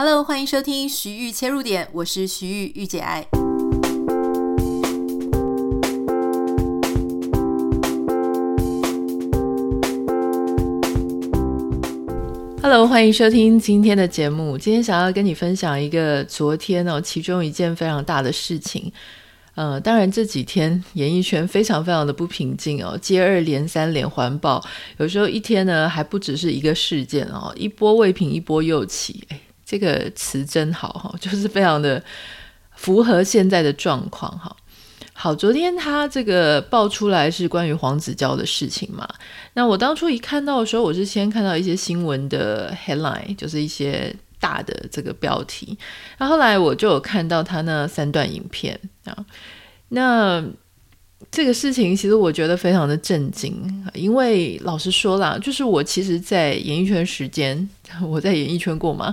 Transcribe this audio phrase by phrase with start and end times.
[0.00, 3.26] Hello，欢迎收听徐玉切入点，我是徐玉御姐爱。
[12.62, 14.56] Hello，欢迎收听今天的节目。
[14.56, 18.92] 今天想要跟你分享一个昨天哦，其中一件非常大的事情。
[19.56, 24.64] 呃，当然这几天演艺圈非常非常的不平静哦，接二连三连环爆，
[24.98, 32.02] 有时候一天呢还不只是一个事件哦，一波未平一波又起，哎，这个词真好哈， 就是非常的
[32.74, 34.56] 符合现在的状况哈。
[35.12, 39.06] 好，昨天他这个爆出来是关于黄子佼的事情嘛，
[39.52, 44.16] 那我当初一看到的时候，我是先看到一些新闻的 headline，就是一些。
[44.40, 45.76] 大的这个标题，
[46.18, 49.26] 那后来我就有看到他那三段影片啊，
[49.88, 50.40] 那
[51.30, 53.54] 这个事情其实我觉得非常的震惊，
[53.92, 57.68] 因为老实说啦，就是我其实，在演艺圈时间，
[58.02, 59.12] 我在演艺圈过嘛。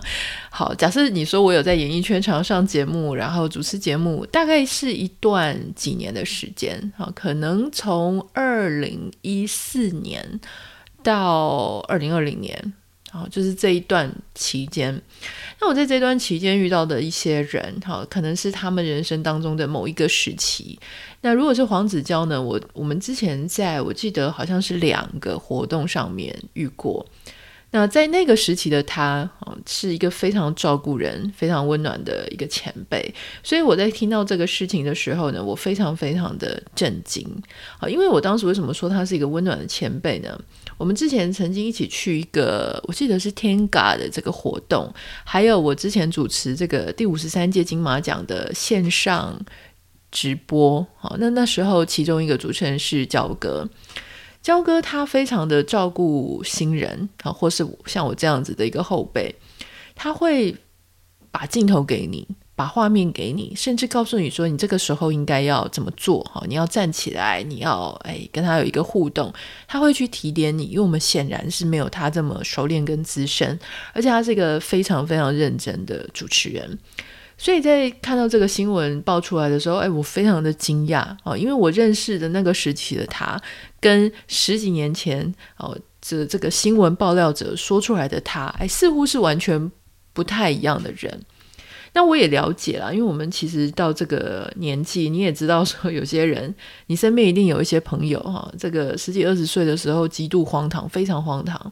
[0.49, 10.40] 好，假设你说我有在演艺圈常上节目，然后主持节目，大概是一段几年的时间啊，可能从二零一四年
[11.03, 12.73] 到二零二零年。
[13.16, 15.02] 哦，就是这一段期间，
[15.62, 20.77] 那我在这段期间遇到的一些人，哈，可能是他们人生当中的某一个时期。
[21.21, 22.41] 那如果是黄子佼呢？
[22.41, 27.05] 我我们之前在我记得好像是两个活动上面遇过。
[27.71, 29.30] 那在那个时期的他，
[29.66, 33.13] 是一个非常照顾人、非常温暖的一个前辈。
[33.44, 37.27] 所以我在听到这个事情的时候呢，我非常非常的震惊。
[37.80, 40.40] 啊，因为我当时为什么说他是一个温暖的前辈呢？
[40.77, 44.93] 我们之前曾经一起去一个，我记得是天嘎的这个活动，
[45.24, 49.40] 还有我之前主持这个第五十三届金马奖的线上
[50.12, 50.86] 直播。
[50.98, 53.68] 好，那那时候其中一个主持人是焦哥，
[54.46, 59.34] 焦哥他非常的照顾新人啊，或是像我这样子的一个后辈，
[59.96, 60.55] 他会
[61.32, 62.27] 把镜头给你。
[62.57, 66.41] 把画面给你，甚至告诉你说，你这个时候应该要怎么做哈？
[66.47, 69.34] 你要站起来，你要哎跟他有一个互动，
[69.68, 73.59] 他会去提点你，因为我们显然是没有他这么熟练跟资深，
[73.92, 76.80] 而且他是一个非常非常认真的主持人，
[77.38, 83.40] 所以在看到这个新闻爆出来的时候，哎，我非常的惊讶啊，因为我认识的那个时期的他，
[83.79, 89.72] 跟十几年前哦这这个新闻爆料者说出来的他，哎，似乎是完全
[90.13, 91.22] 不太一样的人。
[91.94, 96.53] 那我也了解了，因为我们其实到这个年纪，你也知道说，有些人
[96.88, 101.72] 你身边一定有一些朋友哈，这个十几二十岁的时候极度荒唐，非常荒唐。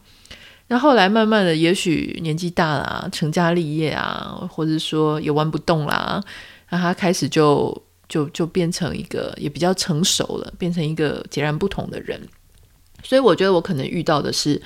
[0.68, 6.24] 那后来慢慢的，也许年纪大了，成家立业啊，或者说也玩不动啦，
[6.70, 12.20] 那他开始就就就变成一个也比较成熟了，变成一个截然不同的人。
[13.04, 14.62] 所以我觉得我可能遇到的是。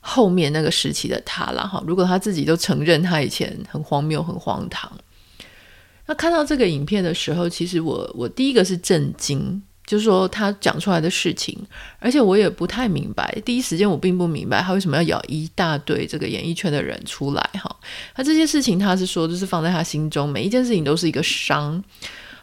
[0.00, 4.90] 后面那个时期的他了哈，如果他自己都承认他以前很荒谬、很荒唐，
[6.06, 11.58] 那看到这个影片的时候，其实我我第一个是震惊，就是说他讲出来的事情，
[11.98, 17.74] 而且我也不太明白，第一时间我并不明白他为什么要咬一大堆这个演艺圈的人出来哈。
[18.14, 21.82] 那这些事情他是说，就是放在他心中，每一件事情都是一个伤。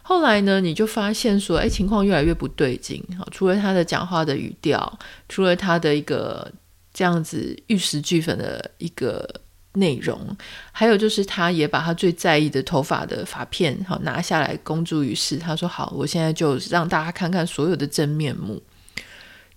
[0.02, 3.24] 后来呢，你就发现说，哎，情况越来越不对劲哈。
[3.30, 6.50] 除了他的讲话的语调，除了他的一个。
[6.98, 9.28] 这样子玉石俱焚的一个
[9.76, 10.36] 内容，
[10.72, 15.36] 还有就是他也把他最在意的头发的发片好拿下来公诸于世。
[15.36, 18.62] 他说：“好，我现在就让大家看看所有的真面目。”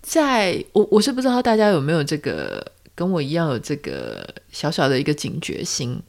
[0.02, 2.64] 在我我是不知道大家有没有这个
[2.94, 6.00] 跟我一样有这个小小的一个警觉心，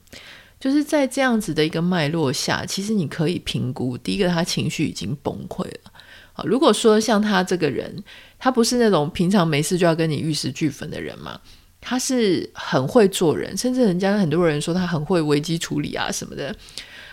[0.59, 5.91] 就是在这样子的一个脉络下，其实你可以评估，第一个他情绪已经崩溃了。
[6.33, 8.01] 好，如果说像他这个人，
[8.39, 11.37] 他不是那种平常没事就要跟你玉石俱焚的人嘛，
[11.81, 16.55] 他是很会做人，甚至人家很多人说他很会危机处理啊什么的，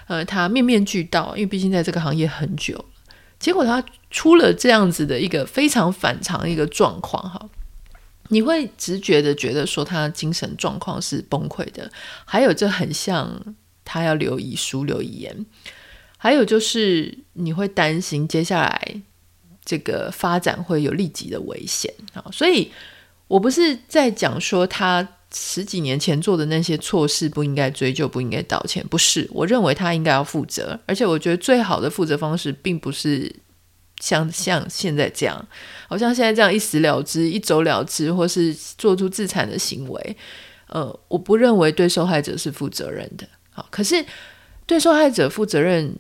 [0.07, 2.85] 呃，他面面俱到，因为毕竟在这个行业很久，
[3.41, 7.49] 结果他出了这样子的一个非常反常的一个状况，哈，
[8.29, 11.91] 你会直觉的觉得说他精神状况是崩溃的，
[12.25, 15.47] 还有这很像他要留遗书、留遗言。
[16.21, 19.03] 还有就是，你会担心接下来
[19.65, 22.73] 这个发展会有立即的危险啊，所以
[23.29, 29.29] 我不是在讲说他十几年前做的那些错事不应该追究、不应该道歉，不是。
[29.31, 33.33] 我认为他应该要负责，而且我觉得最好的负责方式并不是
[34.01, 35.49] 像像现在这样，
[35.87, 40.17] 好像现在这样一死了之、一走了之，或是做出自残的行为。
[40.69, 43.29] 呃，我不认为对受害者是负责任的。
[43.51, 44.05] 好，可是
[44.67, 45.95] 对受害者负责任。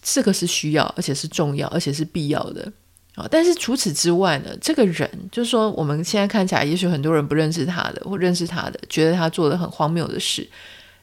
[0.00, 2.72] 这个是需要，而且是重要，而且是必要的
[3.16, 3.26] 啊！
[3.28, 10.48] 但是除此之外呢，这个人就是说，我们现在看起来，也许很多人不认识他的，或认识他的，觉得他做了很荒谬的事。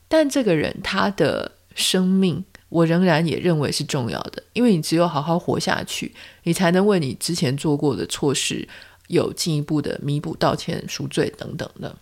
[0.07, 6.13] 但这个人他的生命，我仍然也认为是重要的，因为你只有好好活下去，
[6.43, 8.67] 你才能为你之前做过的错事
[9.07, 11.95] 有进一步的弥补、道歉、赎罪等等的。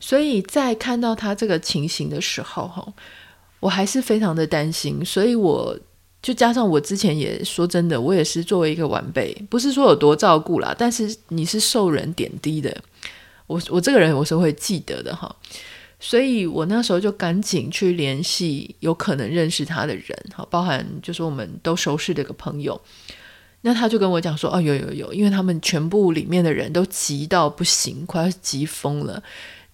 [0.00, 2.92] 所以在看到他这个情形的时候，哈，
[3.60, 5.04] 我还是非常的担心。
[5.04, 5.78] 所以我
[6.26, 12.76] 就加上我之前也说真的，我也是作为一个晚辈，不是说有多照顾啦，但是你是受人点滴的，
[13.46, 15.36] 我我这个人我是会记得的哈。
[16.00, 22.80] 所以我那时候就赶紧去联系有可能认识他的人，哈，包含就是我们都熟识的一个朋友。
[23.60, 29.22] 那他就跟我讲说，哦，有有有，因为他们全部里面的人都急到不行，快要急疯了。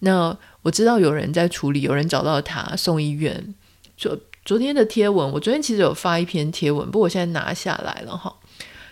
[0.01, 3.55] 那我知道有人在处理，有人找到他送医院。
[3.97, 4.15] 昨
[4.45, 8.35] 昨天的贴文，我昨天其实有发一篇贴文，不过我现在拿下来了哈。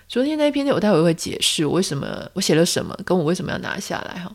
[0.08, 4.34] 昨天那一篇我待会会解释我为什么我写了什么，跟我为什么要拿下来哈。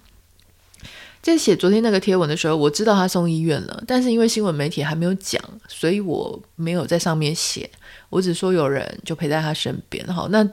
[1.23, 7.69] 在写昨天那个贴文的时候，我知道他送医院了，但是因为新闻媒体还没有讲，所以我没有在上面写。
[8.11, 10.29] 我只说有人就陪在他身边哈。
[10.31, 10.49] 那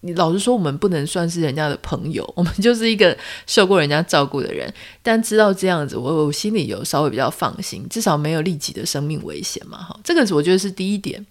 [0.00, 3.16] 你老实说，我们不能算是人家的朋友， 我们就是一个
[3.46, 4.72] 受过人家照顾的人。
[5.02, 9.98] 但知道这样子，我我心里有稍微比较放心，至少没有立即的生命危险嘛哈。
[10.04, 11.26] 这个我觉得是第一点。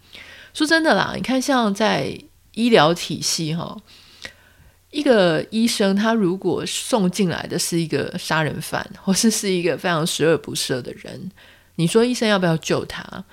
[0.53, 2.19] 说真的啦，你看像在
[2.55, 3.77] 医疗体系哈，
[4.91, 11.31] 一个医生他如果送进来的是一个杀人犯， 或是是一个非常十恶不赦的人，
[11.75, 13.23] 你说医生要不要救他？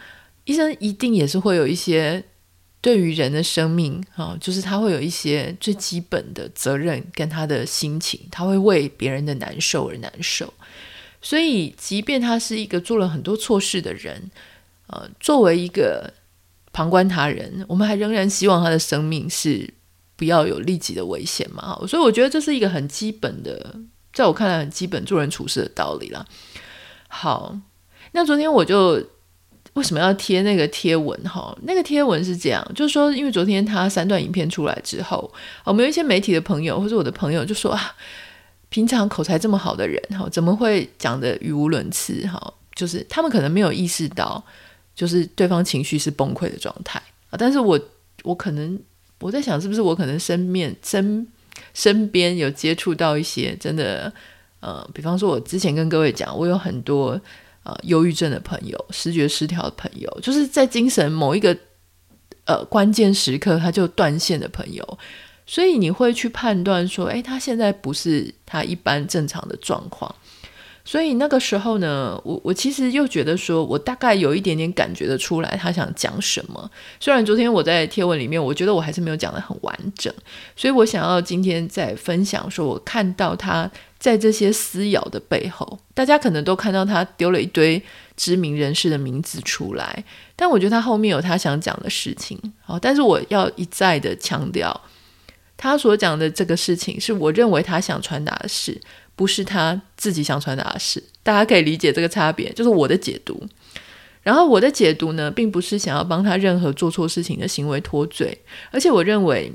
[0.45, 2.25] 医生一定也是会有一些。
[2.85, 10.53] 对于人的生命，啊，就是他会有一些最基本的责任跟他的心情，他会为别人的难受而难受。
[11.23, 14.31] 所以，即便他是一个做了很多错事的人，
[14.89, 16.13] 呃，作为一个
[16.75, 19.73] 旁观他人，我们还仍然希望他的生命是
[20.15, 21.79] 不要有立即的危险嘛。
[21.89, 23.81] 所以，我觉得这是一个很基本的，
[24.13, 26.27] 在我看来很基本做人处事的道理啦。
[27.09, 27.59] 好，
[28.13, 29.03] 那昨天我就。
[29.75, 31.19] 为什么要贴那个贴文？
[31.25, 35.31] 哈，那个贴文是这样，就是说，因为昨天他三段影片出来之后，
[35.65, 37.95] 我们有一些媒体的朋友或者我的朋友就说啊，
[38.69, 42.25] 平常口才这么好的人，哈，怎么会讲得语无伦次？
[42.29, 44.41] 哈，就是他们可能没有意识到，
[44.95, 47.37] 就是对方情绪是崩溃的状态啊。
[47.37, 47.79] 但是我
[48.23, 48.79] 我可能
[49.19, 51.27] 我在想，是不是我可能身面身
[51.73, 54.13] 身边有接触到一些真的，
[54.61, 57.21] 呃，比方说，我之前跟各位讲，我有很多。
[57.65, 61.57] 呃，忧郁症的朋友，视觉失调的朋友，就是在精神某一个
[62.45, 64.99] 呃关键时刻他就断线的朋友，
[65.47, 70.15] 所以你会去判断说，诶，他现在不是他一般正常的状况。
[70.85, 76.71] 所以那个时候呢，我我其实又觉得说，我大概有一点点感觉得出来，他想讲什么。
[77.01, 80.13] 虽然昨天我在贴文里面，我觉得我还是没有讲得很完整，
[80.55, 83.71] 所以我想要今天再分享，说我看到他。
[84.05, 87.83] 在这些撕咬的背后，大家可能都看到他丢了一堆
[88.19, 90.05] 知名人士的名字出来，
[90.37, 92.39] 但我觉得他后面有他想讲的事情。
[92.61, 94.79] 好，但是我要一再的强调，
[95.57, 98.79] 他所讲的这个事情是我认为他想传达的事，
[99.17, 101.03] 不是他自己想传达的事。
[101.23, 103.43] 大家可以理解这个差别，就是我的解读。
[104.23, 108.37] 然后我的解读呢，并不是想要帮他任何做错事情的行为脱罪，
[108.71, 109.51] 而且我认为，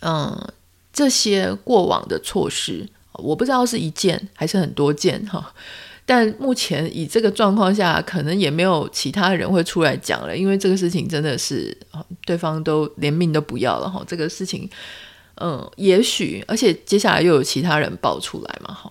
[0.00, 0.52] 嗯，
[0.90, 2.88] 这些过往的错事。
[3.18, 5.52] 我不知道是一件还是很多件哈，
[6.06, 11.76] 但目前以这个状况下，可能也没有其他人会出来讲了，因为这个事情真的是
[12.24, 14.02] 对方都连命都不要了哈。
[14.06, 14.70] 这个事情，
[15.34, 18.90] 嗯，也许而且接下来又有其他人爆出来嘛哈，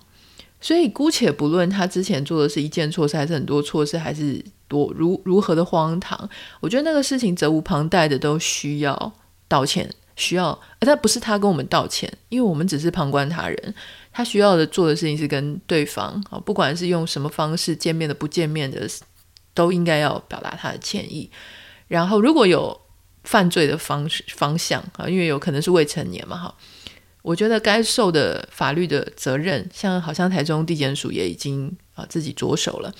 [0.61, 9.13] 所以姑且不论他之前做的是一件错事还是很多错事，还是多如如何的荒唐，我觉得那个事情责无旁贷的都需要
[9.47, 10.49] 道歉，需要，
[10.79, 13.73] 而他不是他跟我们道歉，因为我们只是旁观他人。
[14.17, 18.89] 他需要的做的事情是跟对方啊，不管是用什么方式见面的、不见面的，
[19.53, 21.29] 都应该要表达他的歉意。
[21.87, 22.81] 然后，如果有
[23.23, 26.55] 犯罪的方式方向啊，因为有可能是未成年嘛，哈，
[27.21, 32.91] 我觉得该受的法律的责任，像好像台中地检署也已经啊自己着手了。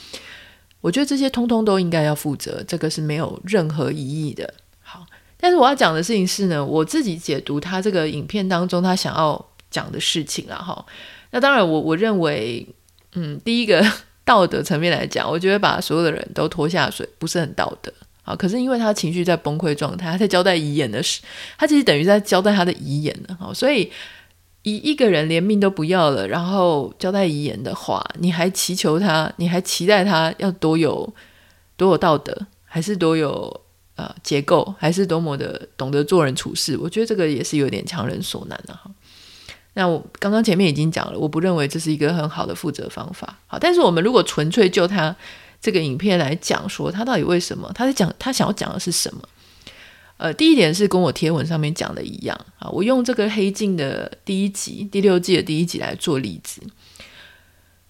[0.82, 4.54] 我觉得这些通通都应该要负责，这个是没有任何疑义的。
[4.84, 5.04] 好，
[5.38, 9.47] 但是我要讲的事情是呢，我自己解读他这个影片当中，他想要。
[9.70, 10.86] 讲的事情啊，哈，
[11.32, 12.68] 那当然我，我认为，
[13.14, 13.86] 嗯，第一个
[14.24, 17.92] 道德层面来讲，我觉得把所有的人都拖下水不是很道德
[18.24, 18.36] 啊。
[18.36, 21.22] 可是因为他情绪在崩溃状态，他在交代遗言的事，
[21.58, 23.54] 他其实等于在交代他的遗言呢哈。
[23.54, 23.92] 所以，
[24.64, 31.14] 一一个人连命都不要了，然后交代遗言的话，你还祈求他，你还期待他要多有
[31.78, 33.62] 多有道德，还是多有
[33.96, 36.78] 呃结构，还是多么的懂得做人处事？
[36.78, 38.92] 我觉得这个也是有点强人所难的哈。
[39.78, 43.38] 那我刚刚前面已经讲了，我不认为这是一个很好的负责方法。
[43.46, 45.16] 好，但是我们如果纯粹就他
[45.62, 49.22] 这个影片来讲说他到底为什么，他在讲他想要讲的是什么。
[50.18, 56.60] 呃，第一点是跟我贴文上面讲的一样啊，我用这个黑镜的第一集第六季的第一集来做例子。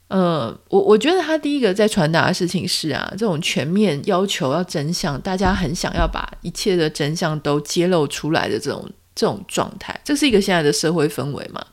[0.10, 11.66] 呃，我我觉得他第一个在传达的事情是啊，这种全面要求要真相，大家很想要把一切的真相都揭露出来的这种这种状态，这是一个现在的社会氛围嘛。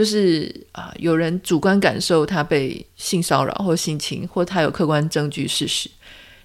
[0.00, 5.90] 就是啊、有人主观感受他被性骚扰或性侵，或他有客观证据事实，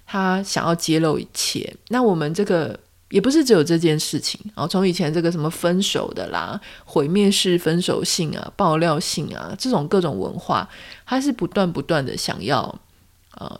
[0.04, 1.74] 他想要揭露一切。
[1.88, 10.68] 那我们这个也不是只有这件事情啊，从以前这个什么分手的啦、毁灭式分手信啊、爆料信啊，这种各种文化，
[11.06, 12.78] 他是不断不断的想要
[13.38, 13.58] 呃，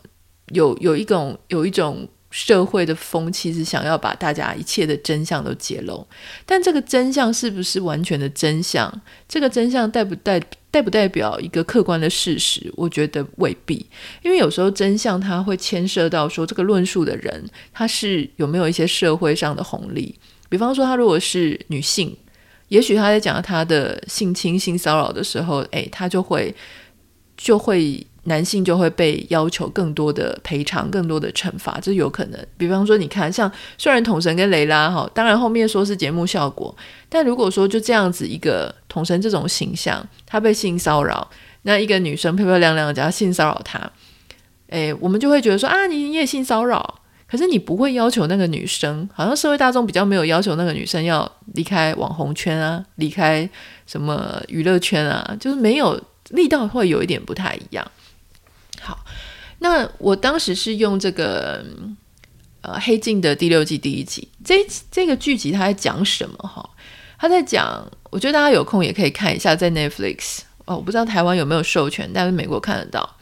[0.49, 2.07] 有有一种有一种。
[2.29, 6.05] 社会的风气是想要把大家一切的真相都揭露，
[6.45, 9.01] 但这个真相是不是完全的真相？
[9.29, 10.37] 这个真相代不代
[10.69, 12.71] 代不代表一个客观的事实？
[12.75, 13.85] 我觉得未必，
[14.21, 20.13] 因为有时候真相它会牵涉到说这个论述的人他是有没有一些社会上的红利，
[20.49, 22.15] 比方说他如果是女性，
[22.67, 26.53] 也许他在讲他的性侵、性骚扰的时候，诶，他就会
[27.37, 28.05] 就会。
[28.27, 32.45] 男性就会被要求更多的赔偿、更多的惩罚，这有可能。
[32.57, 36.75] 比方说，你看，像虽然统神跟雷拉哈，当然后面说是节目效果，
[37.07, 41.25] 但如果说就这样子一个统神这种形象，他被性骚扰，
[41.61, 43.79] 那一个女生漂漂亮亮的，只要性骚扰他，
[44.67, 53.49] 诶，我们就会觉得说啊，你你也性骚扰，可是你不会要求那个女生，好像社会大众比较没有要求那个女生要离开网红圈啊，离开
[53.85, 55.97] 什么娱乐圈啊，就是没有
[56.31, 57.89] 力道会有一点不太一样。
[58.81, 59.05] 好，
[59.59, 61.65] 那我当时是用这个
[62.61, 66.37] 呃《黑镜》的第六季第一集，这这个剧集他在讲什么？
[66.37, 66.69] 哈，
[67.17, 73.17] 他在讲，我觉得大家有空也可以看一下，在 Netflix 哦，我不知道台湾有没有授权，但是美国看得到。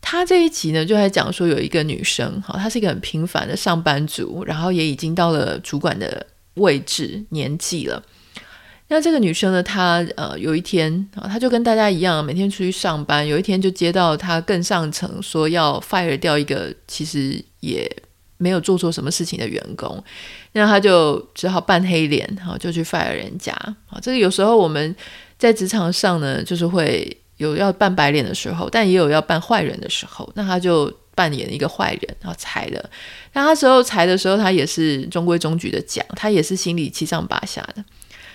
[0.00, 8.02] 他这一集呢，就在讲说有一个女生，哈，她是一个很平凡的上班族，然后也已经到了主管的位置年纪了。
[8.92, 13.24] 那这个女生呢，她呃有一天啊，她就跟大家一样，每天出去上班。
[13.24, 17.88] 有一天就接到她更上层说要 fire 掉一个其实也
[18.36, 20.02] 没有做错什么事情的员工，
[20.54, 23.52] 那她就只好扮黑脸，哈，就去 fire 人家。
[23.86, 24.94] 啊，这个有时候我们
[25.38, 30.28] 在职场上呢，就是会有要扮白脸的时候，但也有要扮坏人的时候。
[30.34, 32.90] 那她就扮演一个坏人，然后裁了。
[33.34, 37.84] 那她时候裁的时候，她也是中规中矩的讲，她也是心里七上八下的。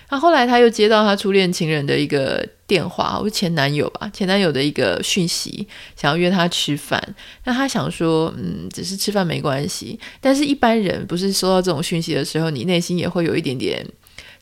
[0.08, 7.02] 那后来他又接到他初恋情人的一个电话，或前男友吧，前男友的一个讯息，想要约他吃饭。
[7.44, 9.98] 那他想说，嗯，只是吃饭没关系。
[10.20, 13.84] 但是一般人不是收到这种讯息的时候，你内心也会有一点点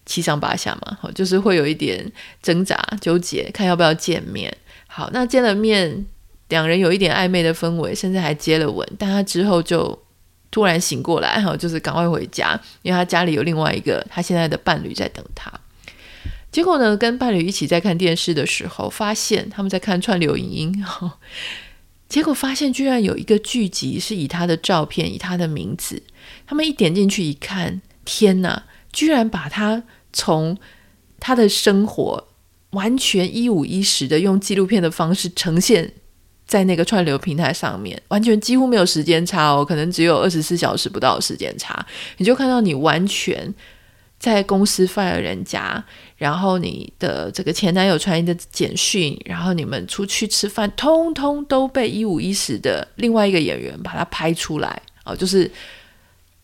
[0.04, 4.54] 七上八下嘛，就是会有一点挣扎纠结，看要不要见面。
[4.86, 6.04] 好，那见了面，
[6.50, 8.86] 两人有一点暧昧的氛围，甚至还接了吻。
[8.98, 10.03] 但他之后就。
[10.54, 15.52] 突然醒过来， 哈，就是赶快回家，因为他家里有另外一个他现在的伴侣在等他。
[16.52, 20.84] 结果呢，跟伴侣一起在看电视的时候，发现他们在看串流影音，
[22.08, 26.00] 结果发现居然有一个剧集是以他的照片、以他的名字。
[26.46, 29.82] 他们一点进去一看，天哪，居然把他
[30.12, 30.56] 从
[31.18, 32.28] 他的生活
[32.70, 35.94] 完全一五一十的用纪录片的方式呈现。
[36.46, 41.84] 在那个串流平台上面，完全几乎没有时间差哦，可能只有二十四小时不到的时间差，
[42.18, 43.52] 你就看到你完全
[44.18, 45.82] 在公司 fire 人家，
[46.16, 55.50] 然后你的这个前男友传你的简讯，然后你们出去吃饭，通通都被一五一十的另外一个演员把它拍出来哦，就是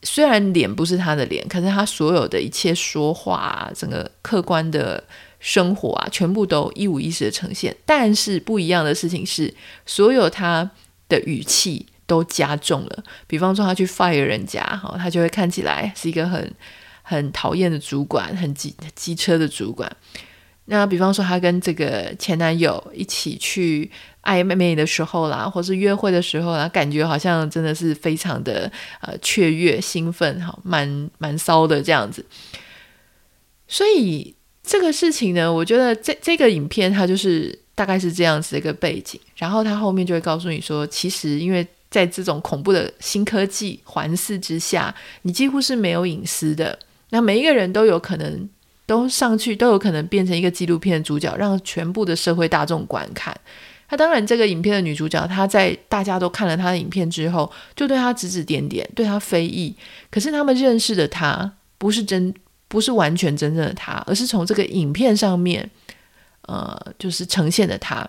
[0.03, 5.05] 虽然脸不是他的脸，可是他所有的一切说话，整个客观的。
[5.41, 9.53] 生活啊，全部都一五一十的呈现，但是不一样的事情是，
[9.87, 10.71] 所有他
[11.09, 13.05] 的语气都加重了。
[13.27, 16.53] 比方说，他去 fire 人家，哈，他就会看起来是一个很
[17.03, 19.91] 很讨厌的主管，很机机车的主管。
[20.67, 23.91] 那比方说，他跟这个前男友一起去
[24.25, 28.71] 暧昧的时候啦，或是约会的时候啦，感觉好像真的是非常的
[29.01, 32.27] 呃雀跃、兴奋，哈，蛮蛮骚的这样子。
[33.67, 34.35] 所以。
[34.71, 46.79] 这个事情呢，我觉得这这个影片它就是大概是这样子的一个背景，然后它后面就会告诉你说，其实因为在这种恐怖的新科技环伺之下，你几乎是没有隐私的。
[47.09, 48.49] 那每一个人都有可能
[48.87, 53.37] 都上去，都有可能变成一个纪录片的主角，让全部的社会大众观看。
[53.89, 59.75] 那当然，这个影片的女主角她在大家都看了她的影片之后，就对她指指点点，对她非议。
[60.13, 62.33] 可是他们认识的她不是真。
[62.71, 65.69] 不是完全真正的他，而是从这个影片上面，
[66.43, 68.09] 呃，就是呈现的他。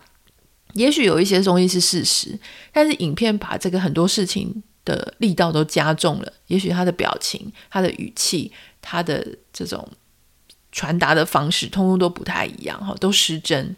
[0.73, 2.37] 也许有一些东西是事实，
[2.71, 6.31] 但是影片把这个很多事情的力道都加重了。
[6.45, 8.51] 也许他的表情、他的语气、
[8.83, 9.89] 他的这种
[10.71, 13.75] 传达的方式，通通都不太一样，哈，都失真。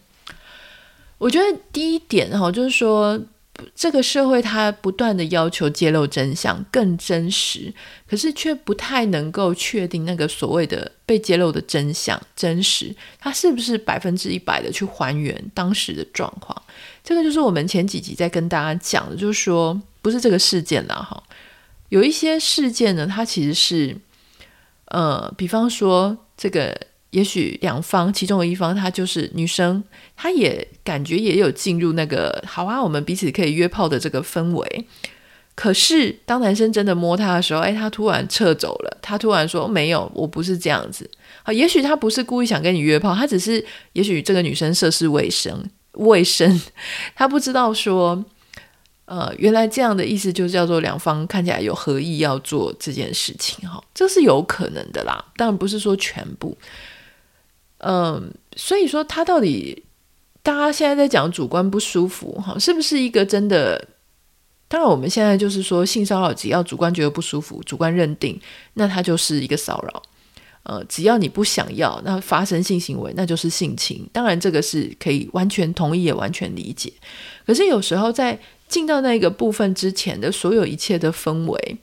[1.18, 3.18] 我觉得第一点，哈，就是说。
[3.75, 7.72] 这个社会它不断的要求揭露真相更真实，
[8.07, 16.60] 可是却不太能够确定那个所谓的被揭露的真相真实，它是不是百分之一百的去还原当时的状况？
[17.03, 21.22] 这个就是我们前几集在跟大家讲的，就是说不是这个事件啦，哈，
[21.89, 23.95] 有一些事件呢，它其实是，
[24.86, 26.75] 呃，比方说这个。
[27.13, 29.84] 也许两方其中的一方，她就是女生，
[30.15, 34.88] 她也感觉也有进入那个好啊，我们彼此可以约炮的这个氛围。
[35.55, 41.08] 可是当男生真的摸她的时候，哎，她突然撤走了，她突然说没有，我不是这样子。
[41.43, 46.60] 啊，也许她不是故意想跟你约炮，她只是也许这个女生涉世未深，未深，
[47.15, 48.25] 她不知道说，
[49.05, 56.58] 呃，原来这样的意思就叫做两方看起来有合意要做这件事情，哈，这是有可能的啦，当然不是说全部。
[57.86, 59.84] 嗯，所以说他到底，
[60.42, 63.90] 大家现在在讲主观不舒服，哈，是不是一个真的？
[64.70, 68.40] 当然，我们现在就是说性骚扰，只要主观觉得不舒服，主观认定，
[68.74, 70.02] 那它就是一个骚扰。
[70.63, 74.08] 呃，只要你不想要，那发生性行为，那就是性侵。
[74.13, 76.92] 当然，这个是可以完全同意，也完全理解。
[77.46, 81.78] 可是有时候在进到那个部分之前的所有一切的氛围，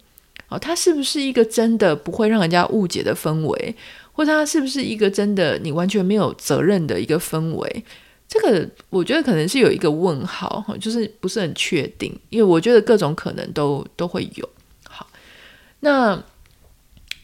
[0.48, 3.76] 哦，它是不是一个真的不会让人家误解的氛围？
[4.20, 7.84] 或者他是不是一个真的你完全没有责任的一个氛围？
[8.28, 14.46] 这个我觉得可能是有一个问号，哈就是不是很确定，因为我觉得各种可能都都会有。
[14.86, 15.06] 好，
[15.80, 16.22] 那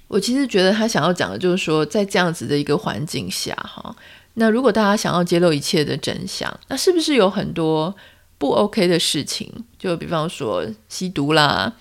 [0.09, 3.95] 我其实觉得他想要讲的就是说，在这样子的一个环境下，哈，
[4.33, 7.95] 那如果大家想要揭露一切的真相，那是不是有很多
[8.39, 9.53] 不 OK 的事情？
[9.79, 11.75] 就比方说吸毒啦，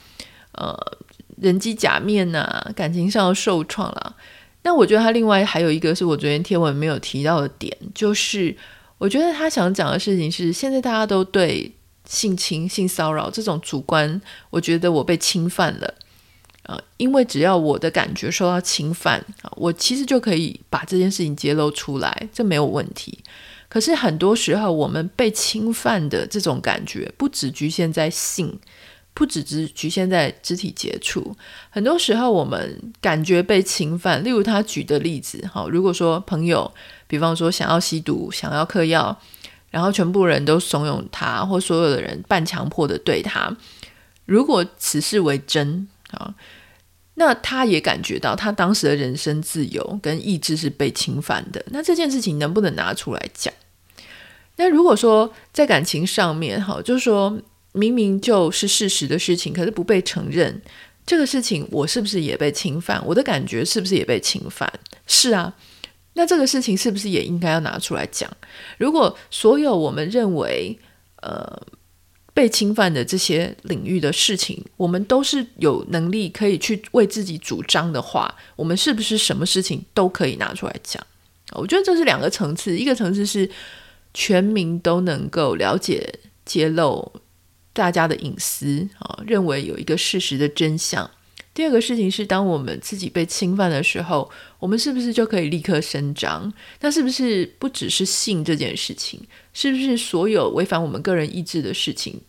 [0.51, 0.77] 呃，
[1.37, 4.15] 人机假面呐，感情上受创啦。
[4.65, 8.53] 那我觉得他另外还有一个是我昨天贴文没有提到的点，就是
[8.97, 11.71] 我觉得他想讲的事情是，现在大家都对
[12.09, 15.93] 性侵、性骚扰这种主观，我觉得我被侵犯了，
[16.63, 23.19] 呃，因为只要我的感觉受到侵犯，我其实就可以把这件事情揭露出来，这没有问题。
[23.69, 28.59] 可是很多时候，我们被侵犯的这种感觉，不只局限在性。
[29.15, 31.33] 不只只局限在肢体接触，
[31.69, 34.21] 很多时候我们感觉被侵犯。
[34.21, 36.69] 例如他举的例子，哈，如果说朋友，
[37.07, 39.17] 比方说想要吸毒、想要嗑药，
[39.71, 43.55] 然后全部人都怂恿他，或所有的人半强迫的对他，
[44.25, 46.35] 如果此事为真啊，
[47.13, 51.63] 那他也感觉到他当时的人身自由跟意志是被侵犯的。
[51.67, 53.53] 那这件事情能不能拿出来讲？
[54.57, 57.39] 那如果说在感情上面，哈，就是说。
[57.75, 60.61] 明明就是事实的事情，可是不被承认，
[61.05, 63.03] 这个事情我是不是也被侵犯？
[63.05, 64.71] 我的感觉是不是也被侵犯？
[65.05, 65.53] 是啊，
[66.13, 68.31] 那这个事情是不是也应该要拿出来讲？
[68.77, 70.79] 如果所有我们认为
[71.21, 71.61] 呃
[72.33, 81.05] 被侵犯的这些领域的事情，我们都是有能力可以去为自己主张的话，我们是不是什么事情都可以拿出来讲？
[81.51, 83.49] 我觉得这是两个层次，一个层次是
[84.13, 87.11] 全民都能够了解、揭露。
[87.75, 91.11] 大家的隐私啊，认为有一个事实的真相。
[91.53, 96.51] 第二个事情是，当我们自己被侵犯的时候，我们是不是就可以立刻伸张？
[96.79, 99.21] 那是不是不只是性这件事情？
[99.53, 102.21] 是不是所有违反我们个人意志的事情？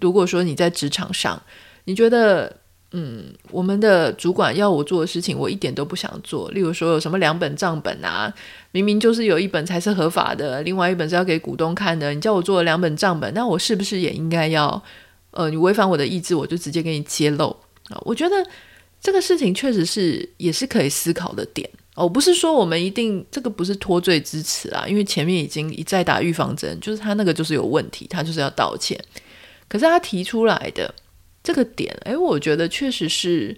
[0.00, 1.42] 如果说你在职场上，
[1.84, 2.60] 你觉得，
[2.92, 6.50] 嗯，我们的主管要我做的事情，我一点都不想做。
[6.50, 8.32] 例如说，有什么两本账本啊？
[8.70, 12.14] 明明就是有一本才是合法的，另外一本是要给股东看的。
[12.14, 14.82] 你叫我做了两本账本，那我是不是也应该要？
[15.32, 17.54] 呃，你违反我的意志，我就直接给你揭露
[17.90, 18.00] 啊！
[18.06, 18.34] 我觉得
[18.98, 22.08] 这个事情确实是也是可以思考的点哦。
[22.08, 28.98] 不是说我们一定这个不是脱罪之词啊，因为前面已经一再打预防针，就是他那个就是有问题，他就是要道歉。
[29.68, 30.94] 可是他提出来的
[31.46, 33.56] 这个点，诶，我觉得确实是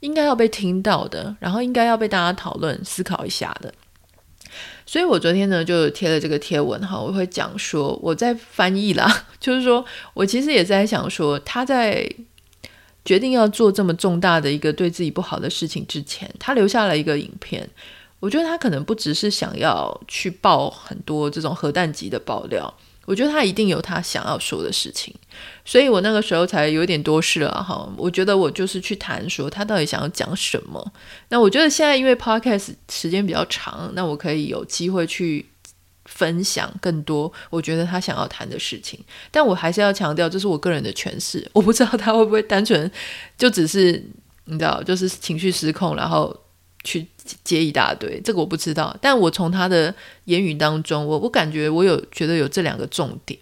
[0.00, 3.72] 应该要被听到的，然后应该要被大家讨论思考一下的。
[4.84, 12.04] 所以我昨天呢就贴了这个贴文哈，我会讲说我在翻译啦， 就是说我其实也在想说他在
[13.04, 17.70] 决定要做这么重大的一个对自己不好的事情之前，他留下了一个影片，
[18.18, 22.74] 我觉得他可能不只是想要去爆很多这种核弹级的爆料。
[23.10, 25.12] 我觉得他一定有他想要说的事情，
[25.64, 27.92] 所以我那个时候才有点多事了哈。
[27.96, 30.92] 我觉得我就是去谈说他到底想要讲什么。
[31.28, 35.44] 那我觉得现在因为 podcast 时间比较长，那我可以有机会去
[36.04, 38.96] 分享更多，我觉得他想要谈的事情。
[39.32, 42.88] 但我还是要强调，这是我个人的诠释，我不知道他会不会单纯
[43.36, 44.00] 就只是
[44.44, 46.32] 你知道，就是情绪失控，然后
[46.82, 47.06] 去
[47.44, 48.96] 接一大堆，这个我不知道。
[49.00, 53.38] 但我从他的言语当中，我我感觉我有觉得有这两个重点。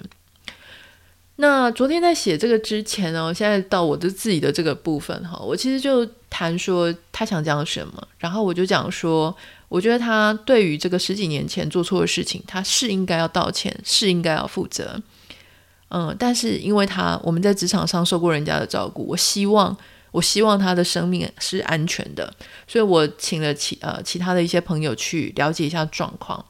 [1.41, 9.33] 那昨天在写这个之前呢，现在到我的自己的这个部分哈，我其实就谈说他想讲什么，然后我就讲说，
[9.69, 15.01] 我觉得他对于这个十几年前做错的事情，他是应该要道歉，是应该要负责。
[15.91, 19.77] 嗯，但是因为他我们在职场上受过人家的照顾，我希望
[20.11, 22.35] 我希望他的生命是安全的，
[22.67, 26.45] 所以我请了其呃其他的一些朋友去了解一下状况。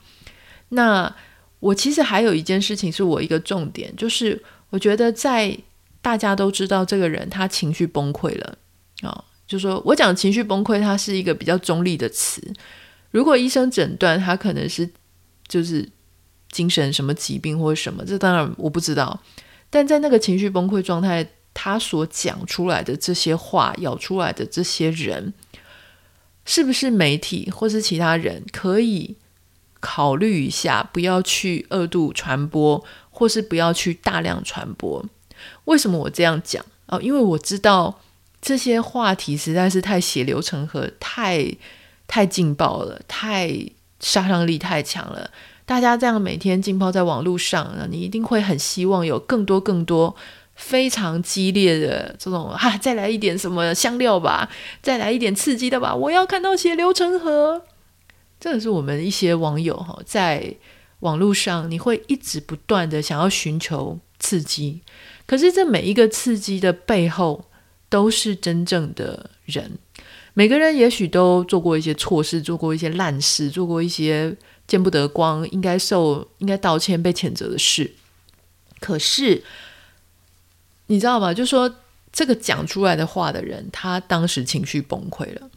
[0.71, 1.14] 那
[1.61, 4.42] 我其实还有一件事情是我一个重点，就是。
[4.71, 5.57] 我觉得在
[6.03, 8.59] 大家都知道这个人他情绪崩溃了
[9.01, 12.42] 啊、就说我讲情绪崩溃，它是一个比较中立的词。
[13.11, 14.87] 如果医生诊断他可能是
[15.47, 15.88] 就是
[16.51, 19.18] 精神什么疾病或者什么，这当然我不知道。
[19.71, 21.27] 但在那个情绪崩溃状态，
[21.61, 25.35] 他所讲出来的这些话，咬出来的这些人，
[26.44, 29.16] 是不是媒体或是其他人可以
[29.81, 32.85] 考虑一下，不要去二度传播？
[33.11, 35.05] 或是不要去大量传播。
[35.64, 37.01] 为什么我这样讲哦？
[37.03, 37.99] 因为我知道
[38.40, 41.53] 这些话题实在是太血流成河，太
[42.07, 43.51] 太劲爆了，太
[43.99, 45.29] 杀伤力太强了。
[45.66, 50.14] 大家这样每天浸泡在网络上，你一定会很希望有更多更多
[50.59, 54.51] 非常激烈的这种哈、再来一点什么香料吧，
[54.83, 55.94] 再来一点刺激的吧。
[55.94, 57.64] 我要看到血流成河。
[58.38, 60.55] 这个是我们一些网友哈在。
[61.01, 64.81] 网络上，你会一直不断的想要寻求刺激，
[65.27, 67.44] 可是这每一个刺激的背后
[67.88, 69.79] 都是真正的人。
[70.35, 77.94] 每个人也许都做过一些错事，做过一些烂事，做过一些见不得光、应该受、应该道歉、被谴责的事。
[78.81, 79.44] 可是
[80.88, 81.33] 你知道吗？
[81.33, 81.72] 就说
[82.12, 85.48] 这个讲出来的话的人，他当时情绪崩溃了，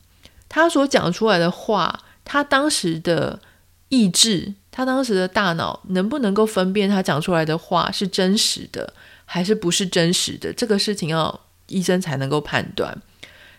[0.47, 3.41] 他所讲出来的话，他当时的
[3.89, 4.53] 意志。
[4.73, 8.93] 他当时的大脑能不能够分辨他讲出来的话是真实的
[9.25, 10.53] 还是不是真实的？
[10.53, 12.97] 这个事情要医生才能够判断。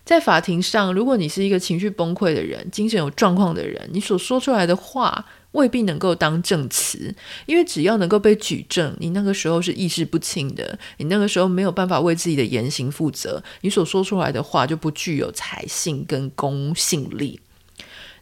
[0.06, 5.22] 在法庭上，如果你是一个情绪崩溃的人、精神有状况的人，你所说出来的话
[5.52, 7.14] 未必能够当证词，
[7.46, 17.40] 因为只要能够被举证，你那个时候是意识不清的，你那个时候没有办法为自己的言行负责，你所说出来的话就不具有采信跟公信力。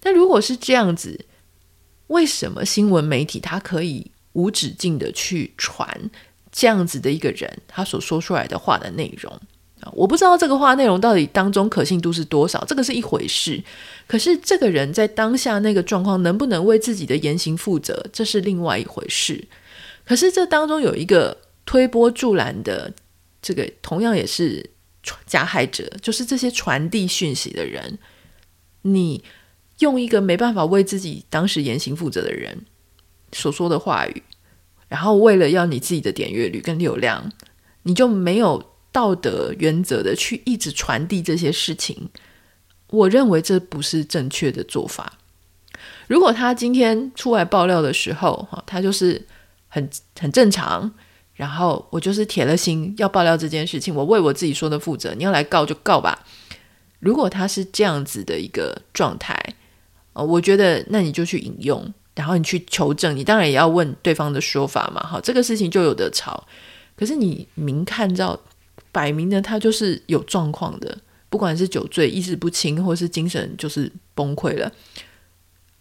[0.00, 1.26] 但如果是这样子，
[2.08, 6.10] 为什么新闻媒体他可以无止境的去传
[6.50, 9.40] 这样子的一个人他所说出来的话的内容？
[9.92, 13.62] 我不知道这个话内容到底当中可信度是多少，这个是一回事。
[14.06, 19.46] 可是这个人在当下那个状况能不能为自己的言行负责，这是另外一回事。
[20.04, 22.92] 可是这当中有一个推波助澜的，
[23.40, 24.70] 这个同样也是
[25.26, 27.98] 加害者，就是这些传递讯息的人，
[28.82, 29.22] 你。
[29.80, 32.66] 用一个没办法为自己当时言行负责的人
[33.32, 34.22] 所说的话语，
[34.88, 37.32] 然后为了要你自己的点阅率跟流量，
[37.84, 42.08] 你就没有道德原则的去一直传递这些事情。
[42.88, 45.18] 我认为这不是正确的做法。
[46.08, 49.26] 如果他今天出来爆料的时候，哈，他就是
[49.68, 50.90] 很很正常，
[51.34, 55.14] 然后我就是铁了心要爆料这件事情，我为我自己说的负责。
[55.14, 56.24] 你要来告就告吧。
[56.98, 59.38] 如果他是这样子的一个状态。
[60.12, 65.00] 呃，我觉得那你就去引用，然后你去求证，你当然也要问对方的说法嘛。
[65.06, 66.48] 好，这个事情就有得吵。
[66.96, 68.36] 可是你明看到
[68.92, 70.98] 摆明的他就是有状况的，
[71.28, 74.72] 不管是酒醉、意识不清，或是精神就是崩溃了，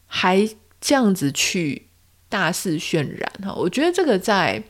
[0.06, 0.48] 还
[0.80, 1.88] 这样子去
[2.30, 4.64] 大肆渲染哈，我觉得这个在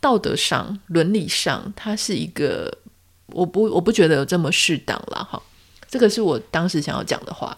[0.00, 2.78] 道德上、伦理上，它是一个
[3.26, 5.42] 我不我不觉得有这么适当了哈。
[5.88, 7.56] 这个是我当时想要讲的话。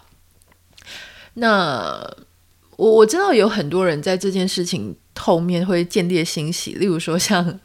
[1.35, 2.13] 那
[2.75, 7.59] 我我知道有很多人在这件事情后面会见猎心喜，例如说像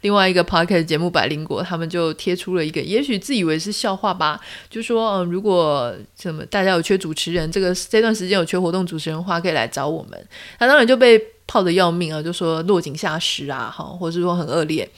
[0.00, 10.28] 另外一个 podcast 节目《百灵果》，他们就贴出了一个，也许自以为是笑话吧，就说嗯，如果什么大家有缺主持人，这个这段时间有缺活动主持人的话，可以来找我们。
[10.58, 14.88] 他当然就被泡得要命啊，就说落井下石啊，哈，或者是说很恶劣。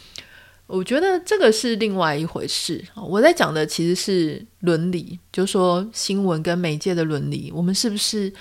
[0.68, 2.84] 我觉得这个是另外一回事。
[2.96, 8.32] 我在讲的其实是伦理，就说新闻跟媒介的伦理，我们是不是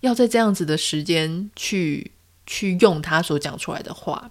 [0.00, 2.10] 要在这样子的时间去
[2.46, 4.30] 去用他所讲出来的话？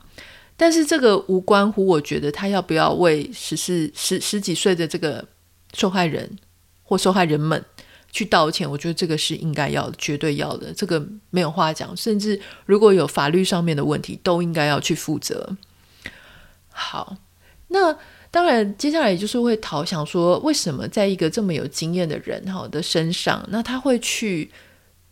[0.55, 5.25] 但是这个无关乎，我觉得他要不要为十四十十几岁的这个
[5.73, 6.37] 受害人
[6.83, 7.63] 或受害人们
[8.11, 11.97] 去道歉，我觉得这个是应该要，绝对要的，这个没有话讲。
[11.97, 15.57] 甚至如果有法律上面的问题，都应该要去负责。
[16.69, 17.17] 好，
[17.69, 17.97] 那
[18.29, 24.51] 当然接下来就是会讨想说，为什么在一个这么有经验的人哈的身上，那他会去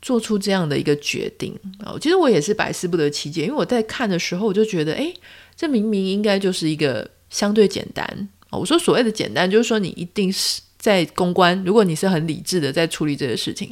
[0.02, 1.96] 做出这样的一个决定啊？
[2.02, 5.14] 其实我也是百思不得其解，因为我在看的时候，我就觉得，诶，
[5.56, 8.06] 这明明应该就是一个相对简单
[8.50, 8.58] 啊。
[8.58, 10.62] 我说所谓的简单，就是说你一定是。
[10.82, 13.72] 在公关，如果你是很理智的在处理这个事情，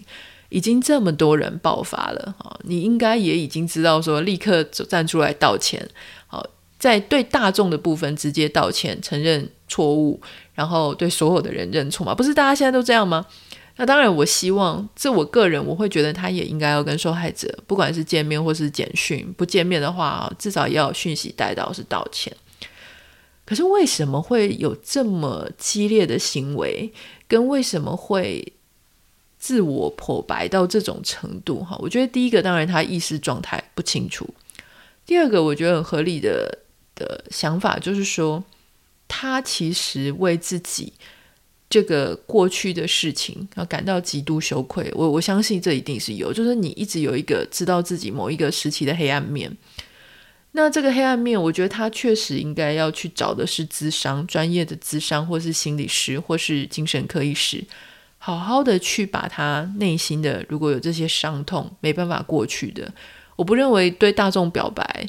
[0.49, 5.89] 已经这么多人爆发了啊，你应该也已经知道说，立刻站出来道歉，
[6.27, 6.45] 好，
[6.77, 10.21] 在对大众的部分直接道歉，承认错误，
[10.53, 12.13] 然后对所有的人认错嘛？
[12.13, 13.25] 不是大家现在都这样吗？
[13.79, 22.35] 那当然，我希望这我个人我会觉得他也应该要跟受害者，不管是见面或是简讯，不见面的话，至少要讯息带到是道歉。
[23.45, 26.91] 可是为什么会有这么激烈的行为？
[27.25, 28.51] 跟为什么会
[29.37, 31.63] 自我剖白到这种程度？
[31.63, 34.27] 哈，我觉得第一个当然他意识状态不清楚。
[35.05, 36.59] 第二个我觉得很合理的
[36.95, 38.43] 的想法就是说，
[39.07, 40.91] 他其实为自己
[41.69, 44.91] 这个过去的事情要感到极度羞愧。
[44.95, 49.55] 我我相信这一定是有，就是你一直有一个知道自己某一个时期的黑暗面。
[50.53, 57.63] 那这个黑暗面，我觉得他确实应该要去找的是咨商，专业的咨商，或是心理师，或是精神科医师，
[58.17, 62.91] 好好的去把他内心的如果有这些伤痛没办法过去的，
[63.35, 65.07] 我不认为对大众表白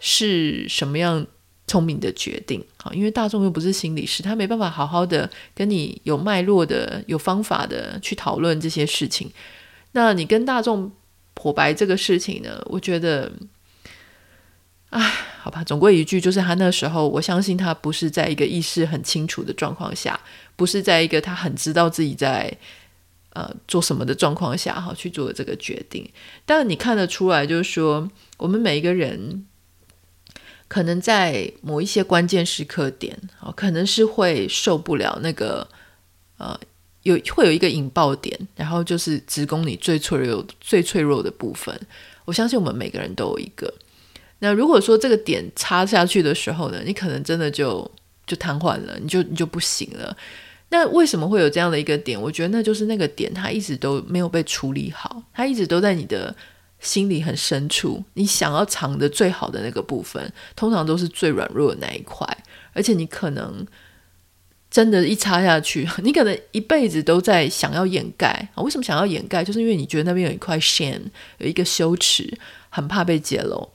[0.00, 1.24] 是什么样
[1.66, 9.30] 聪明的决定啊，因为大众又不是心理师，他没办法好好的跟你有脉络的、有方法的去讨论这些事情。
[9.92, 10.90] 那你跟大众
[11.34, 13.32] 剖白这个事情呢，我觉得。
[14.90, 15.08] 唉，
[15.40, 20.18] 好吧，总归一句，就是他那时候，我相信他不是在一个意识很清楚的状况下，
[20.56, 22.52] 不是在一个他很知道自己在
[23.34, 26.10] 呃做什么的状况下，哈，去做这个决定。
[26.44, 29.46] 但你看得出来，就是说，我们每一个人
[30.70, 35.66] 可能在某一些关键时刻点，啊，可能是会受不了那个
[36.38, 36.56] 呃，
[37.02, 41.76] 有会有一个引爆点，然后就是直攻你最脆弱、最脆弱的部分。
[42.24, 43.74] 我相信我们每个人都有一个。
[44.38, 47.90] 那如果说这个点插下去的时候呢，你可能真的就
[48.24, 50.16] 就瘫痪了，你就你就不行了。
[50.68, 52.18] 那为什么会有这样的一个点？
[52.22, 56.32] 我觉得那就是那个点，它一直都没有被处理好，它一直都在你的
[56.80, 62.26] 心里很深处，你想要藏的最好的那个部分，通常都是最软弱的那一块，
[62.72, 63.66] 而且你可能
[64.70, 68.62] 真的，一插下去， 你可能一辈子都在想要掩盖啊。
[68.62, 69.44] 为什么想要掩盖？
[69.44, 71.02] 就是因为你觉得那边有一块 shame，
[71.38, 72.32] 有一个羞耻，
[72.68, 73.68] 很怕被揭露。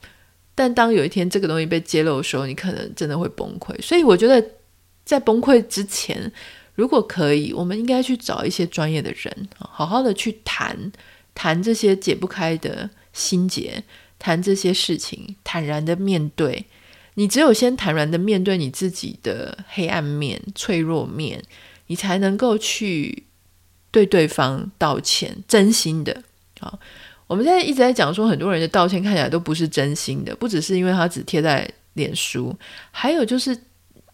[0.54, 3.80] 但当有一天这个东西被揭露的时候，你可能真的会崩溃。
[3.82, 4.42] 所以我觉得，
[5.04, 6.32] 在崩溃之前，
[6.74, 10.90] 如果可以，我们应该去找一些专业的人，好好的去谈
[11.36, 13.84] 谈这些解不开的心结，
[14.18, 16.64] 谈这些事情，坦然的面对。
[17.14, 21.42] 你只有先坦然的面对你自己的黑暗面、脆弱面，
[21.86, 23.24] 你才能够去
[23.90, 26.22] 对对方道歉，真心的
[26.60, 26.78] 啊。
[27.26, 32.54] 我们现在一直在讲说，很多人的道歉看起来都不是真心的，不只是因为他只贴在脸书，
[32.90, 33.56] 还有就是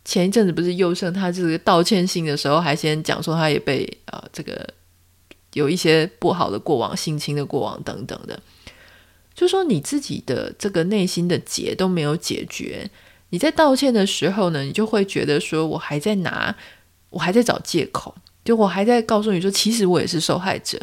[0.04, 4.66] 前一阵子不是佑胜他这个道歉信的时候，还先讲说他也被啊、呃、这个
[5.54, 8.40] 有一些不好的过往、性侵的过往等等的，
[9.34, 12.90] 就说你自己的这个内心的结都没有解决，
[13.30, 16.54] 你在道歉的时候呢，你就会觉得说我还在拿，
[17.10, 20.78] 我还在找借口，就我还在告诉你说，其实我也是受害者。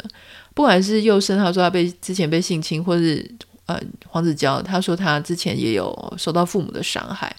[0.54, 3.28] 不管是宥胜，他说他被之前被性侵，或是
[3.66, 7.34] 呃黄子佼，他说他之前也有受到父母的伤害。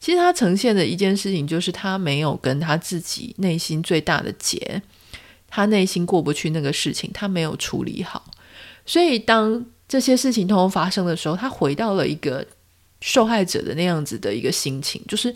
[0.00, 4.82] 其实他呈现的一件事情，就是他没有跟他自己内心最大的结，
[5.54, 8.28] 他内心过不去那个事情，他没有处理好。
[8.84, 12.44] 所以当这些事情通通发生的时候，他回到了一个
[13.00, 15.32] 受害者的那样子的一个心情，就是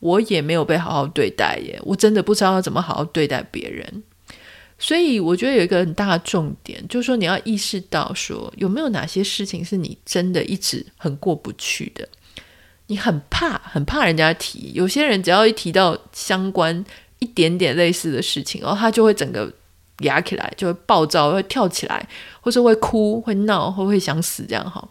[0.00, 4.02] 我也没有被好好对待耶，我真的不知道要怎么好好对待别人。
[4.78, 12.06] 所以我觉得有一个很大的重点，就是说你要意识到，说有没有哪些事情是你真的一直很过不去的，
[12.88, 14.72] 你很怕，很怕人家提。
[14.74, 16.84] 有些人只要一提到相关
[17.20, 19.52] 一点点类似的事情，然后他就会整个
[20.02, 22.08] 压起来，就会暴躁，会跳起来，
[22.40, 24.86] 或是会哭、会闹，或会想死这样哈。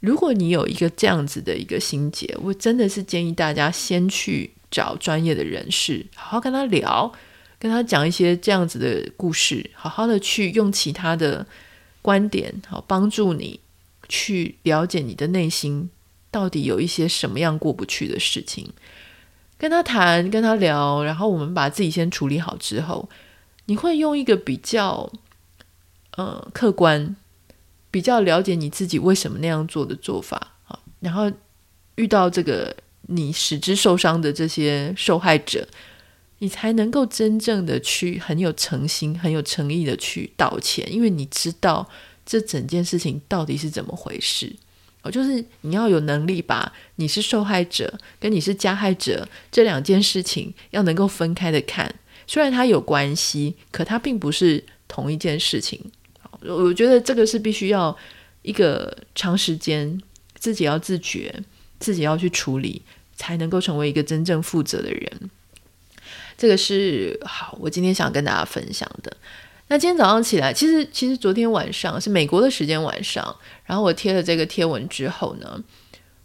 [0.00, 7.12] 如果你有一个这样子的一个心结，我真的是建议大家先去找专业的人士，好好跟他聊。
[7.56, 11.46] 跟他讲一些这样子的故事，好好的去用其他的
[12.02, 13.58] 观点，好帮助你
[14.06, 15.88] 去了解你的内心
[16.30, 18.70] 到底有一些什么样过不去的事情。
[19.56, 23.08] 跟他谈，跟他聊，然后我们把自己先处理好之后，
[23.66, 25.10] 你会用一个比较
[26.16, 27.16] 呃客观、
[27.90, 31.30] 比较了解你自己为什么那样做的做法啊，然后
[31.96, 35.66] 遇到这个你使之受伤的这些受害者，
[36.38, 41.88] 你才能够真正的去很有诚心、很有诚意的去道歉，因为你知道
[42.26, 44.54] 这整件事情到底是怎么回事。
[45.02, 51.94] 哦，就是你要有能力把你是受害者跟你是加害者这两件事情要能够分开的看，
[52.26, 55.80] 虽然它有关系，可它并不是同一件事情。
[56.40, 57.96] 我觉得这个是必须要
[58.42, 60.00] 一个长时间
[60.38, 61.42] 自己要自觉，
[61.78, 62.82] 自己要去处理，
[63.16, 65.30] 才能够成为一个真正负责的人。
[66.36, 69.16] 这个是好，我今天想跟大家分享的。
[69.68, 73.34] 那今天早上起来，其实其实昨天晚上是美国的时间晚上，
[73.64, 75.64] 然后我贴了这个贴文之后呢，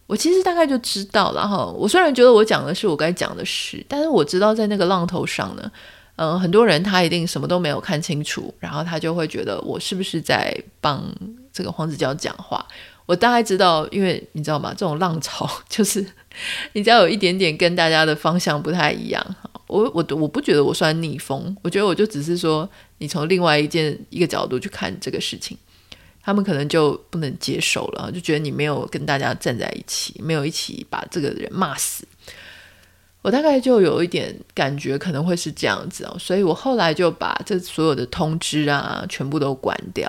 [0.09, 1.63] 我其实大概就知道了哈。
[1.77, 5.71] 我虽然觉得我讲的是我该讲的事，但是我知道在那个浪头上呢，
[6.15, 11.05] 嗯、很多人他一定什么都没有看清楚，然后他就会觉得我是不是在帮
[11.53, 12.65] 这个黄子佼讲话。
[13.05, 14.71] 我大概知道，因为你知道吗？
[14.71, 16.03] 这种浪潮就是
[16.73, 19.23] 你只要有一点点跟大家的方向不太一样，
[19.67, 22.67] 我我我不觉得我算逆风，我觉得我就只是说。
[23.01, 25.57] 你从另外一件一个角度去看这个事情，
[26.29, 32.07] 他们可能就不能接受了，就觉得你没有跟大家站在一起，没有一起把这个人骂死。
[33.23, 40.07] 我大概就有一点感觉可能会是这样子哦，所以我后来就把这所有的通知啊全部都关掉。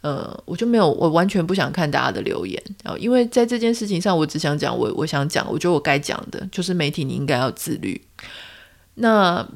[0.00, 8.02] 呃，我就没有，我完全不想看大家的留言啊，因为在这件事情上，我只想讲我我想讲，我觉得我该讲的就是媒体你应该要自律。
[8.94, 9.48] 那。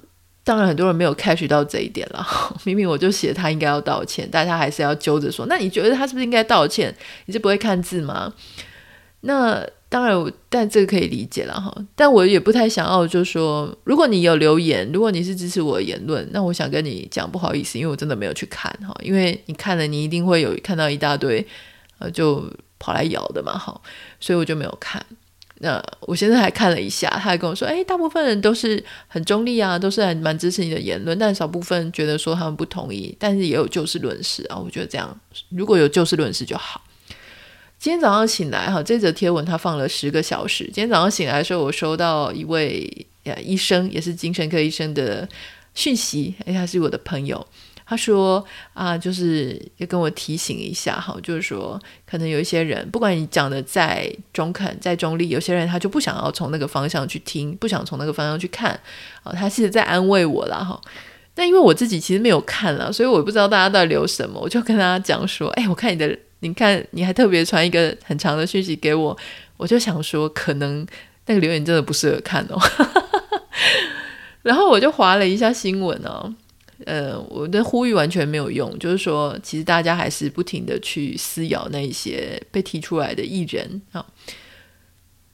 [0.50, 2.26] 当然，很多人没有 catch 到这一点了。
[2.66, 5.46] 明明我就写他应该要道歉，但他还是要揪着说。
[5.46, 6.92] 那你觉得他是不是应该道歉？
[7.26, 8.34] 你是不会看字吗？
[9.20, 11.72] 那当然，但这个可以理解了哈。
[11.94, 18.92] 但我也不太想要，就是说，如果你有留言，如果你是支持我的言论，那我想跟你讲不好意思，因为我真的没有去看哈。
[19.04, 21.46] 因为你看了，你一定会有看到一大堆
[22.00, 22.44] 呃，就
[22.80, 23.80] 跑来咬的嘛哈，
[24.18, 25.00] 所以我就没有看。
[25.62, 34.56] 那我现在还看了一下，他还跟我说：“诶，大部分人都是很中立啊，都是很蛮支持你的言论，但少部分觉得说他们不同意，但是也有就事论事啊。
[34.56, 35.14] 我觉得这样
[35.50, 36.82] 如果有就事论事就好。”
[37.78, 40.64] 今天早上醒来哈，这则贴文他放了十个小时。
[40.64, 45.28] 今天早上醒来的时候，我收到一位呀医生，也是精神科医生的
[45.74, 47.46] 讯息，哎，他是我的朋友。
[47.90, 51.76] 他说啊，就是要跟我提醒一下哈，就是说
[52.08, 58.78] 可能有一些人，不管你讲的再中肯、再中立，有些人他就不想要从那个方向去听，不想从那个方向去看。
[59.24, 60.80] 哦，他其实在安慰我啦哈。
[61.34, 69.18] 但因为我自己其实没有看了，所以我不知道大家到底留什么，我就跟他讲说，哎，我看你的，你看你还特别传一个很长的讯息给我，
[69.56, 70.86] 我就想说，可能
[71.26, 72.56] 那个留言真的不适合看哦。
[74.42, 76.32] 然后我就划了一下新闻哦。
[76.86, 84.04] 呃，我的呼吁完全没有用，就是说，其实大家还是不停的去撕咬那一些被提出来的艺人啊，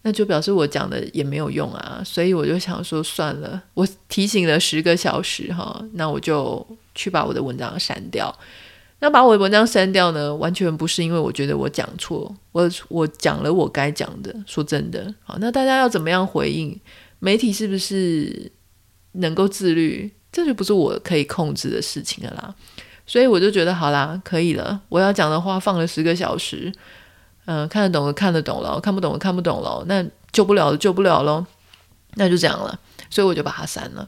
[0.02, 8.36] 那就表示我讲的也没有用啊，所以我就想说算了，我提醒了十个小时哈，那我就去把我的文章删掉。
[8.98, 16.80] 那把我的文章删掉呢，完全不是因为我觉得我讲错，我我讲了我该讲的，说真的，好，那大家要怎么样回应？
[17.18, 18.50] 媒体是不是
[19.12, 20.10] 能够自律？
[20.36, 22.54] 这就不是我可以控制的事情了啦，
[23.06, 24.78] 所以我就觉得好啦，可以了。
[24.90, 26.70] 我要讲的话放了十个小时，
[27.46, 31.46] 嗯、看得懂的看得懂了，看不懂的看不懂了，那救不了的救不了喽，
[32.16, 32.78] 那就这样了。
[33.08, 34.06] 所以我就把它删了。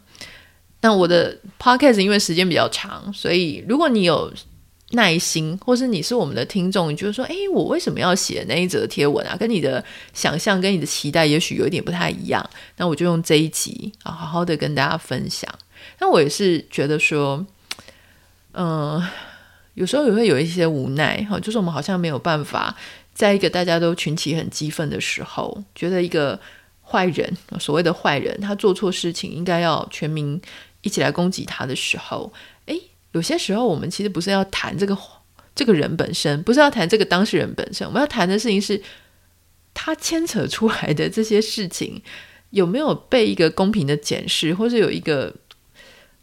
[0.83, 4.31] 那我的 podcast 因为时间比较长，所以如果你有
[4.91, 9.35] 耐心，或是你是我们的听众，你就说，诶，我为什么要写那一则贴文啊？
[9.35, 12.45] 跟你的想象跟你的期待也许有一点不太一样，
[12.77, 15.51] 那我就用这一集啊，好好的跟大家分享。
[15.99, 17.45] 那我也是觉得说，
[18.53, 19.03] 嗯、
[19.75, 22.75] 有时候也会有一些无奈哈，就是我们好像没有办法，
[23.15, 26.39] 在一个大家都群起很激愤的时候，觉得一个
[26.83, 30.41] 坏人，所谓的坏人，他做错事情应该要全民
[30.81, 32.33] 一起来攻击他的时候，
[32.67, 32.81] 诶，
[33.13, 34.97] 有些时候我们其实不是要谈这个
[35.55, 38.83] 这个人本身，不是要谈这个当事人本身，我们要谈的事情是，
[39.75, 42.03] 他牵扯出来的这些事情
[42.51, 45.35] 有没有被一个公平的检视，或是有一个。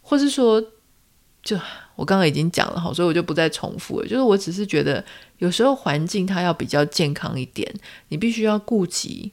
[0.08, 0.62] 或是说，
[1.42, 1.58] 就
[1.96, 4.08] 我刚刚已经讲了哈，所以我就不再重复了。
[4.08, 5.04] 就是我只是觉得，
[5.40, 7.74] 有时候环境它要比较健康一点，
[8.10, 9.32] 你必须要顾及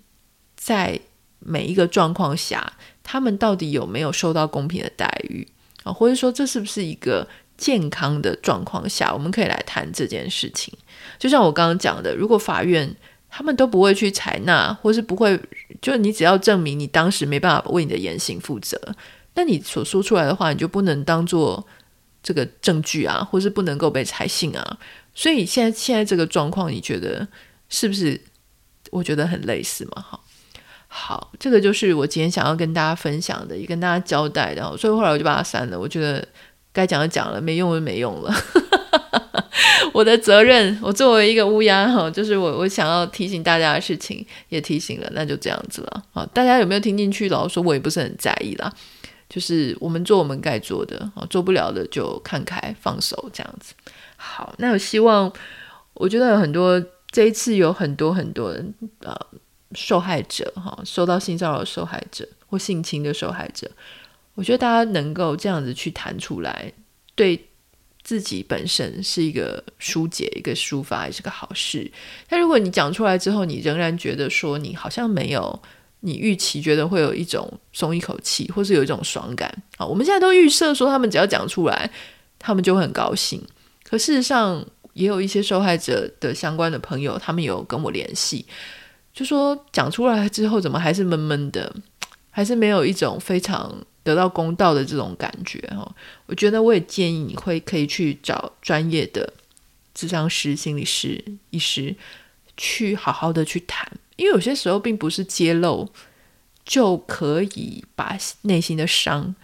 [0.57, 0.99] 在
[1.41, 5.47] 每一个状况下，他们到底有没有受到公平的待遇
[5.85, 5.93] 啊？
[5.93, 10.73] 或者说，这是不是一个健康的状况下，我们可以来谈这件事情？
[11.19, 12.97] 就像我刚刚讲的，如果法院
[13.29, 15.39] 他们都不会去采纳，或是不会，
[15.83, 18.81] 就你只要证明你当时没办法为你的言行负责。
[19.35, 21.67] 那你所说出来的话，你就不能当做
[22.23, 24.79] 这个证据啊，或是不能够被采信啊。
[25.15, 27.27] 所以现在现在这个状况，你觉得
[27.69, 28.21] 是不是？
[28.91, 30.21] 我觉得很类似嘛，哈。
[30.87, 34.77] 好，这个就是我今天想要跟大家分享的，也跟大家交代的。
[34.77, 35.81] 所以后来我就把它删了。
[35.81, 36.23] 我觉得
[36.75, 38.35] 该讲的讲了，没用就没用了。
[39.95, 46.03] 我的责任，我作为一个乌鸦哈，就是我我想要提醒大家的事情也提醒了，那就这样子了。
[46.13, 47.31] 好，大家有没有听进去？
[47.31, 48.71] 老实说，我也不是很在意啦。
[49.33, 53.73] 就是我们做我们该做的，做不了的就看开放手这样子。
[54.17, 55.33] 好，那我希望，
[55.95, 56.79] 我觉得有很多
[57.11, 59.17] 这一次有很多很多人呃。
[59.75, 63.71] 受害者哈，受到性骚扰受害者或性侵的受害者，
[64.35, 66.71] 我觉得大家能够这样子去谈出来，
[67.15, 67.43] 对
[68.03, 71.91] 自己本身是一个疏解、一个抒发，也是个好事。
[72.29, 75.63] 但如果你讲出来之后，你仍然觉得说你好像没有
[76.03, 81.91] 你预期，觉得会有一种松一口气，或是有一种爽感啊，我们现在都预设说他们只要讲出来，
[82.39, 83.43] 他们就会很高兴。
[83.83, 88.45] 可事实上，也有一些受害者的相关的朋友，他们有跟我联系。
[89.15, 91.75] 就说讲出来之后，怎么还是闷闷的，
[92.31, 95.95] 还是没有一种非常得到公道的这种感觉哈。
[96.27, 99.33] 我觉得我也建议你会可以去找专业的
[99.95, 101.95] 智商师、心理师、医师
[102.57, 103.87] 去好好的去谈，
[104.17, 105.89] 因为有些时候并不是揭露
[106.65, 109.35] 就可以把内心的伤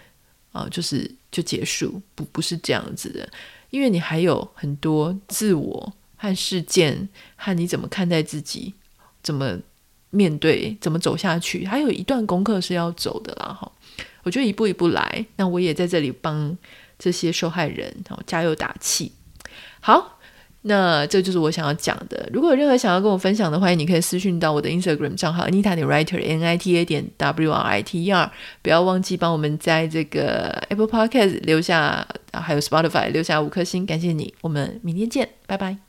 [0.53, 3.29] 啊，就是就结束，不不是这样子的，
[3.71, 8.75] 因为你还有很多自我和事件和你怎么看待自己。
[9.21, 9.59] 怎么
[10.11, 10.75] 面对？
[10.81, 11.67] 怎么走下去？
[11.67, 13.71] 还有一段功课是要走的啦，哈！
[14.23, 15.27] 我觉得一步一步来。
[15.37, 16.57] 那我也在这里帮
[16.99, 19.13] 这些受害人哦加油打气。
[19.81, 20.18] 好，
[20.63, 22.29] 那这就是我想要讲的。
[22.33, 28.11] 如果有任何想要跟我分享的，欢迎你可以私讯到我的 Instagram 账号 Anita 点 Writer N I T A 点 W R I T E
[28.11, 28.31] R。
[28.63, 34.35] 不要忘记帮我们在这个 Apple Podcast 留下，还有 Spotify 留下五颗星，感谢你。
[34.41, 35.88] 我们明天见，拜拜。